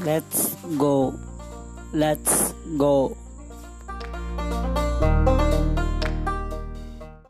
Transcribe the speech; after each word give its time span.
Let's 0.00 0.54
go. 0.78 1.18
Let's 1.92 2.52
go. 2.76 3.16